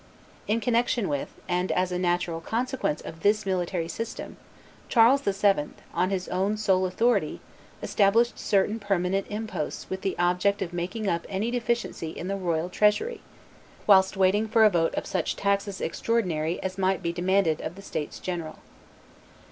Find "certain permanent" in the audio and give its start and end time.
8.39-9.27